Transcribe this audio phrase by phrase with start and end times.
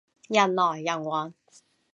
[0.29, 1.31] 人來人往